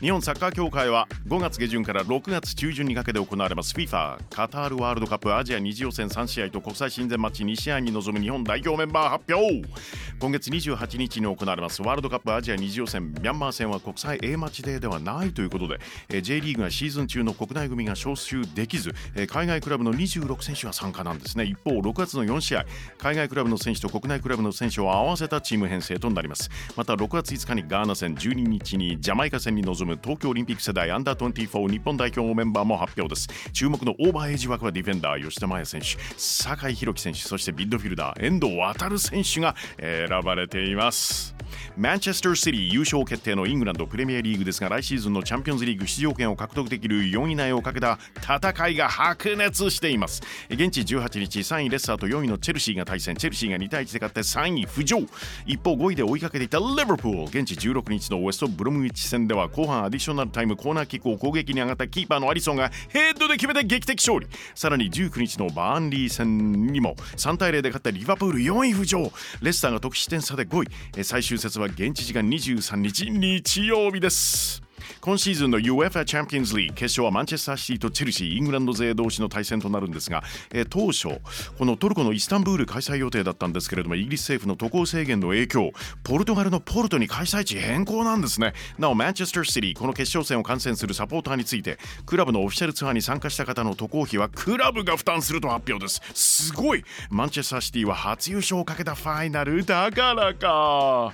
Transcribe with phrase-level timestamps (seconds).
[0.00, 9.62] 日本サッカー協会は5月下旬から6月中旬にかけて行われます FIFA カタールワールドカップアジア2次予選3試合と国際親善マッチ2試合に臨む日本代表メンバー発表。
[10.18, 15.68] 今月28日に行われますワールドカップアジア2次予選ミャンマー戦は国際 A マッチデーではないということ
[16.08, 18.94] で J リーグがシーズン中の国内組が招集できず
[19.28, 21.44] 海外クラブの26選手が参加なんですね。
[21.44, 22.66] 一方6月の4試合
[22.98, 26.50] 海外クラブの選手と国内クラブの選手を合わせたチーム編成となります。
[26.76, 33.28] また6月5日にガーナ戦12日にジャマイカ戦に臨む東京オリンピック世代アンダー24日本代表メンバーも発表です。
[33.52, 41.34] 注目のオーバーエイジ枠はディフェンダー吉田麻也選手酒井宏樹選手そしてビッドフィルダー遠藤航選手が選ばれています。
[41.76, 50.22] マンチェスターシティ優勝決定のイングランドプレミアリーグですが来シーズンのチャンピオンズリーグ出場権を獲得できる4位以内をかけた戦いが白熱しています。
[50.50, 53.16] 現地18日3位レッサーと4位のチェルシーが対戦。
[53.16, 54.98] チェルシーが2対1で勝って3位浮上。
[55.46, 69.12] 一方5位で追いかけていたリバプール現地16日のウエストブロムウィッチ戦では後半アディショナルタイムコーナーキックを攻撃に上がったキーパーのアリソンがヘッドで決めて劇的勝利さらに19日のバーンリー戦にも3対0で勝ったリバプール4位浮上。
[69.40, 70.64] レッサーが得失点差で5
[70.98, 71.04] 位。
[71.04, 74.62] 最終節は現地時間23日日曜日です。
[75.00, 81.20] 今シーズンの UFA チャンピオンズリーグ決勝はマンチェスターシティとチェルシーイングランド勢同士の対戦となるんですが、えー、当初
[81.58, 85.72] このトルコのイスタンブール開催予定だったんですけれどもイギリス政府の渡航制限の影響
[86.04, 88.52] ポルトガルのポルトに開催地変更なんですね。
[88.78, 96.00] なおマンチェスターシティこの決勝戦を観戦するサポーターについてクラブのオフィシャルツアーに参加した方の渡航費はクラブが負担すると発表です。
[96.14, 96.84] すごい！
[97.10, 101.12] マンチェスターシティは初優勝をかけたファイナルだからか。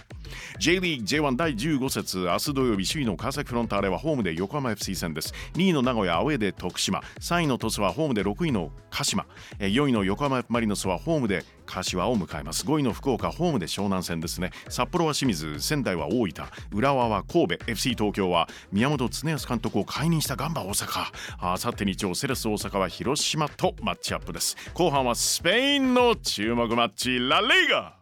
[0.59, 5.33] J リーグ J1 第15節明日土曜日首位の川崎フロンターレはホームで横浜 FC 戦です。
[5.55, 9.27] 2位の名古屋アウェーで徳島3位の鳥栖はホームで6位の鹿島
[9.59, 12.65] 4位の横浜マリノスはホームで柏を迎えます。
[12.65, 14.51] 5位の福岡ホームで湘南戦ですね。
[14.69, 16.33] 札幌は清水仙台は大分
[16.73, 21.07] 浦和は神戸 FC 東京は宮本恒康監督を解任したガンバ大阪。
[21.41, 24.57] あさって日曜セレス大阪は広島とマッチアップです。
[24.75, 27.95] 後半はスペインの注目マッチラリーガ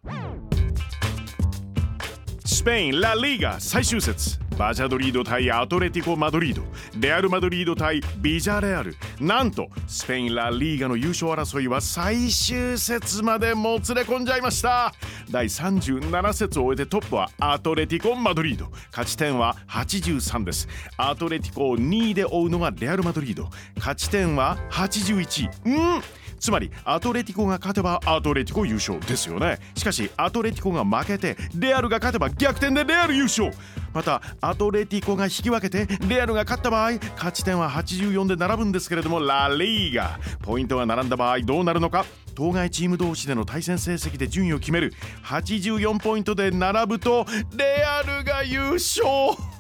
[2.66, 6.62] ペインラ・リーガ最終節バジャドリード対アトレティコ・マドリード
[6.98, 14.92] レアル・マドリード対ビジャレアルなんとスペインラ・リーガの優勝争いは最終節までもつれ込んじゃいました。
[15.30, 20.66] 第37節を終えてトップはアトレティコ・マドリード勝ち点は83です。
[20.96, 26.25] アトレティコを2位で追うのがレアル・マドリード勝ち点は81うん。
[26.38, 29.58] つまりアトレティコが勝てばアトレティコ優勝ですよね。
[29.74, 33.50] しかしアトレティコが負けてレアルが勝てば逆転でレアル優勝。
[33.92, 40.18] またアトレティコが引き分けてレアルが勝った場合勝ち点は84で並ぶんですけれどもラリーガ。
[40.42, 42.04] ポイントが並んだ場合どうなるのか。
[42.34, 44.92] 当該チーム同士での対戦成績で順位を決める
[45.24, 47.24] 84ポイントで並ぶと
[47.56, 49.06] レアルが優勝。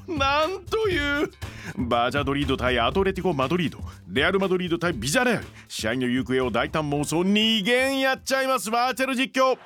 [0.08, 1.30] なんという。
[1.76, 3.78] バジャドリード対アトレティコ・マドリード。
[4.08, 5.46] レアル・マドリード対ビジャレアル。
[5.68, 8.70] 試合の行方を大胆妄想2弦やっちゃいます。
[8.70, 9.58] バーチャル実況。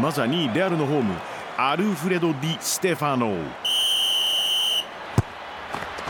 [0.00, 1.14] まずは2位レアルのホーム。
[1.56, 3.36] アルフレド・ディ・ステファノ。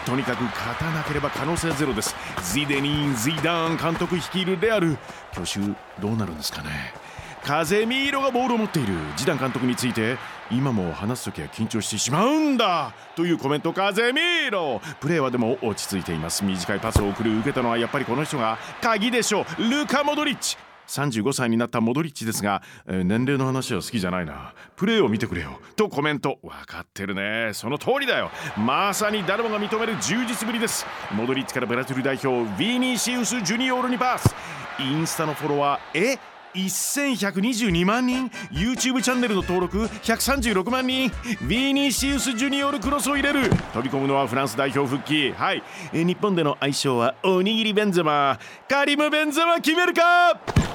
[0.07, 2.15] とにかく勝たなければ可能性ゼロです。
[2.55, 4.97] ゼデニーン・ゼダーン監督率いるレアル。
[5.33, 7.06] 去就どうなるんですかね。
[7.47, 8.95] 風見色がボールを持っている。
[9.15, 10.19] ジダン監督について
[10.51, 12.93] 今も話す時は緊張してしまうんだ。
[13.15, 14.81] というコメント風見色。
[15.01, 16.45] プレーはでも落ち着いています。
[16.45, 19.63] 短いパスを送る受けたのはやっぱりこの人が鍵でしょう。
[19.63, 20.57] ルカ・モドリッチ。
[20.89, 24.53] 35歳になったモドリッチですが、えー、年齢の話は好きじゃないな。
[24.75, 25.61] プレーを見てくれよ。
[25.77, 26.41] とコメント。
[26.43, 27.53] 分かってるね。
[27.55, 28.33] その通りだよ。
[28.57, 30.85] まさに誰もが認める充実ぶりです。
[31.13, 34.35] モドリッチからブラジル代表ヴィニシウス・ジュニオールにパス。
[34.81, 36.36] インスタのフォロワーえ？
[36.57, 38.31] 1122万人。
[38.51, 39.87] YouTube チャンネルの登録。
[40.03, 41.11] 136万人。
[41.11, 43.51] ヴィニシウス・ジュニオルクロスを入れる。
[43.73, 45.33] 飛び込むのはフランス代表復帰。
[45.33, 45.63] はい。
[45.93, 48.39] 日本での愛称はおにぎりベンゼマ
[48.69, 50.66] カリム・ベンゼマ決めるか？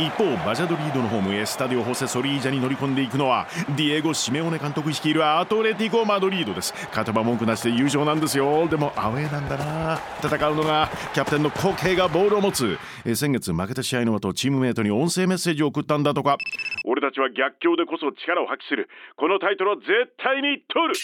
[0.00, 6.72] 一方バジャドリードのホームエスタディオ・ホセ・ソリージャに乗り込んでいくのはディエゴ・シメオネ監督率いるアトレティコ・マドリードです。
[6.92, 8.68] 片場文句なしで優勝なんですよ。
[8.68, 9.98] でもアウェーなんだな。
[10.22, 12.78] 戦うのがキャプテンのコケがボールを持つ。
[13.04, 16.36] え先月負けた試合の後チームメイトに音声メッセージを送ったんだとか。
[16.84, 18.88] 俺たちは逆境でこそ力を発揮する。
[19.16, 20.94] このタイトルを絶対に取る。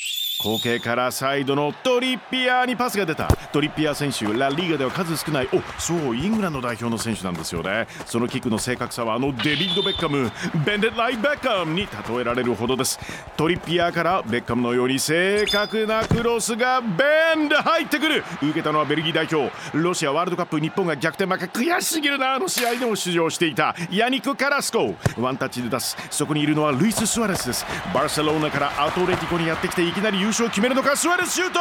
[0.42, 3.28] 後継からサイドのトリッピアーにパスが出た。
[3.52, 7.86] トリッピアー選手ラ・リーガでは数少ないおそうイングランド代表の選手なんですよね。
[8.04, 10.32] そのキックの正確さはあのデビッド・ベッカム
[10.66, 12.98] ベンデッライ・ベッカムに例えられるほどです。
[13.36, 18.24] トリッピアーからベッカムのように正確なクロスがベンで入ってくる。
[18.42, 19.52] 受けたのはベルギー代表。
[19.72, 21.44] ロシアワールドカップ日本が逆転負け。
[21.60, 23.76] 悔しすぎるなあの試合でも出場していた。
[23.92, 24.96] ヤニク・カラスコ。
[25.16, 25.96] ワンタッチで出す。
[26.10, 27.64] そこにいるのはルイス・スアレスです。
[27.94, 30.96] バルセロナからアトレティコにやってきていきなり優勝を決めるのか？
[30.96, 31.60] スアレスシュート！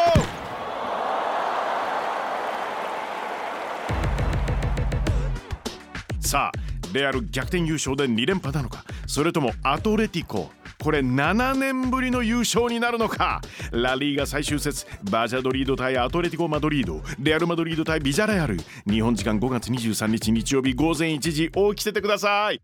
[6.22, 6.52] さあ
[6.94, 8.86] レアル逆転優勝で2連覇なのか？
[9.06, 10.50] それともアトレティコ？
[10.82, 13.42] これ7年ぶりの優勝になるのか？
[13.74, 18.58] ラリーが最終節バジャドリード対アトレティコ・マドリードレアル・マドリード対ビジャレアル。
[18.90, 22.62] 日本時間5月23日日曜日午前1時を着せてください。